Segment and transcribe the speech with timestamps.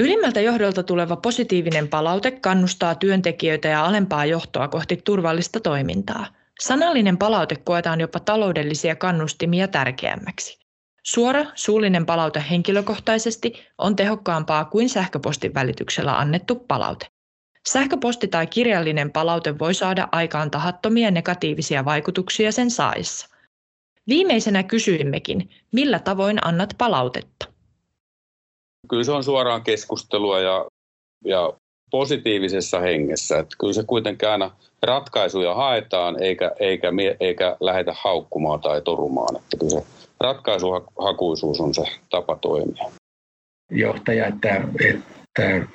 [0.00, 6.26] Ylimmältä johdolta tuleva positiivinen palaute kannustaa työntekijöitä ja alempaa johtoa kohti turvallista toimintaa.
[6.60, 10.58] Sanallinen palaute koetaan jopa taloudellisia kannustimia tärkeämmäksi.
[11.02, 17.06] Suora suullinen palaute henkilökohtaisesti on tehokkaampaa kuin sähköpostin välityksellä annettu palaute.
[17.68, 23.28] Sähköposti tai kirjallinen palaute voi saada aikaan tahattomia negatiivisia vaikutuksia sen saissa.
[24.08, 27.59] Viimeisenä kysyimmekin, millä tavoin annat palautetta?
[28.90, 30.66] Kyllä se on suoraan keskustelua ja,
[31.24, 31.52] ja
[31.90, 33.38] positiivisessa hengessä.
[33.38, 34.50] Että kyllä se kuitenkin aina
[34.82, 36.88] ratkaisuja haetaan eikä, eikä,
[37.20, 39.36] eikä lähdetä haukkumaan tai torumaan.
[39.36, 39.86] Että kyllä se
[40.20, 42.84] ratkaisuhakuisuus on se tapa toimia.
[43.70, 45.66] Johtaja, että, että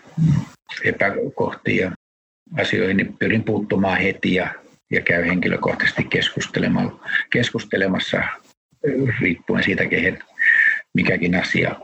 [0.83, 1.91] epäkohtiin ja
[2.59, 4.49] asioihin niin pyrin puuttumaan heti ja,
[4.91, 6.07] ja käy henkilökohtaisesti
[7.29, 8.17] keskustelemassa
[9.21, 10.23] riippuen siitä, kehen
[10.93, 11.75] mikäkin asia,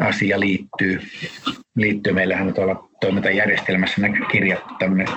[0.00, 1.00] asia liittyy.
[1.76, 2.12] liittyy.
[2.12, 4.00] Meillähän on tuolla toimintajärjestelmässä
[4.32, 5.08] kirjattu tämmöinen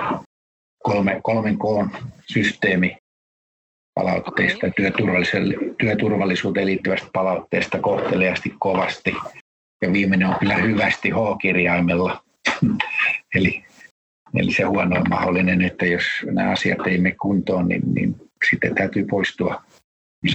[0.83, 1.91] kolme, kolmen koon
[2.33, 2.97] systeemi
[3.93, 4.67] palautteista,
[5.79, 9.15] työturvallisuuteen liittyvästä palautteesta kohteliaasti kovasti–
[9.81, 12.23] ja viimeinen on kyllä hyvästi H-kirjaimella.
[13.35, 13.65] eli,
[14.33, 18.15] eli se huono on mahdollinen, että jos nämä asiat ei mene kuntoon, niin, niin
[18.49, 19.63] sitten täytyy poistua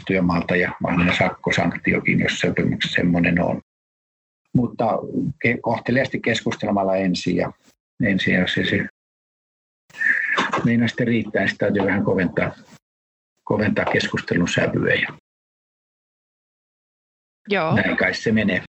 [0.06, 3.60] työmaalta ja mahdollinen sakkosanktiokin, jos sopimuksessa semmoinen on.
[4.54, 4.84] Mutta
[5.60, 7.52] kohteliaasti keskustelemalla ensin ja
[8.02, 8.86] ensin, jos se, se
[10.64, 12.52] meinaa sitten riittää, niin sitten täytyy vähän koventaa,
[13.44, 14.94] koventaa keskustelun sävyä.
[14.94, 15.08] Ja
[17.48, 17.74] Joo.
[17.74, 18.62] Näin kai se menee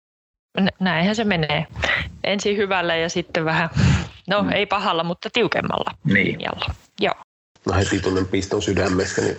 [0.80, 1.66] näinhän se menee.
[2.24, 3.70] Ensin hyvällä ja sitten vähän,
[4.28, 4.52] no mm.
[4.52, 6.26] ei pahalla, mutta tiukemmalla niin.
[6.26, 6.74] linjalla.
[7.00, 7.14] Joo.
[7.66, 9.36] No heti tunnen piston sydämestä niin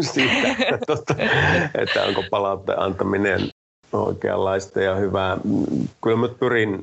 [0.12, 1.14] siitä, että, totta,
[1.82, 3.40] että onko palautteen antaminen
[3.92, 5.38] oikeanlaista ja hyvää.
[6.02, 6.80] Kyllä mä pyrin,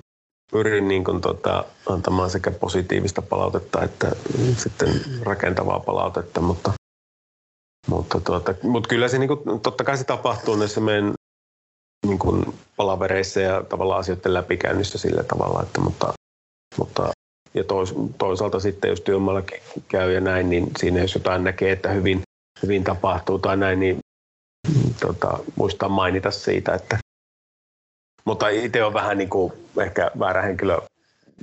[0.52, 4.12] pyrin niin kuin tota, antamaan sekä positiivista palautetta että
[4.58, 4.90] sitten
[5.24, 6.74] rakentavaa palautetta, mutta,
[7.88, 11.14] mutta, tuota, mutta kyllä se niin kuin, totta kai se tapahtuu näissä meidän
[12.06, 12.46] niin kuin
[12.78, 16.14] palavereissa ja tavallaan asioiden läpikäynnissä sillä tavalla, että mutta,
[16.78, 17.12] mutta
[17.54, 19.42] ja tois, toisaalta sitten, jos työmaalla
[19.88, 22.22] käy ja näin, niin siinä jos jotain näkee, että hyvin,
[22.64, 24.00] hyvin tapahtuu tai näin, niin
[25.00, 26.98] tota, muistaa mainita siitä, että
[28.26, 30.78] mutta itse on vähän niin kuin ehkä väärä henkilö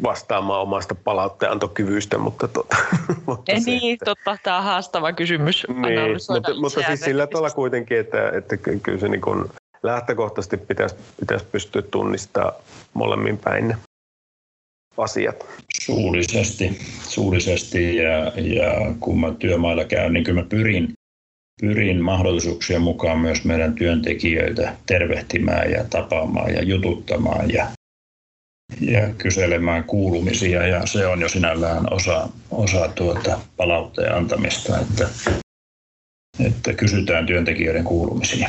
[0.03, 2.77] vastaamaan omasta palautteantokyvystä, mutta, tota,
[3.27, 5.67] mutta Ei, niin, totta, tämä on haastava kysymys.
[5.69, 9.45] Niin, mutta, mutta siis sillä tavalla kuitenkin, että, että kyllä se niin kuin
[9.83, 12.55] lähtökohtaisesti pitäisi, pitäisi pystyä tunnistamaan
[12.95, 13.77] molemmin päin
[14.97, 15.47] asiat.
[15.83, 16.79] Suullisesti,
[17.09, 20.93] suullisesti ja, ja kun mä työmailla käyn, niin kyllä mä pyrin,
[21.61, 27.67] pyrin mahdollisuuksien mukaan myös meidän työntekijöitä tervehtimään ja tapaamaan ja jututtamaan ja,
[28.81, 35.09] ja kyselemään kuulumisia ja se on jo sinällään osa, osa tuota palautteen antamista, että,
[36.47, 38.49] että kysytään työntekijöiden kuulumisia.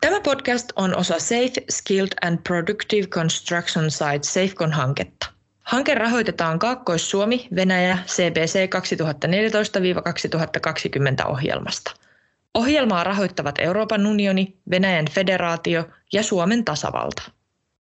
[0.00, 5.39] Tämä podcast on osa Safe, Skilled and Productive Construction Site SafeCon-hanketta.
[5.70, 8.70] Hanke rahoitetaan Kaakkois-Suomi, Venäjä, CBC
[11.24, 11.94] 2014-2020 ohjelmasta.
[12.54, 17.22] Ohjelmaa rahoittavat Euroopan unioni, Venäjän federaatio ja Suomen tasavalta.